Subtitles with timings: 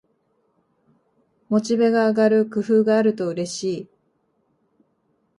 [1.47, 3.87] モチベが上がる工夫があるとうれしい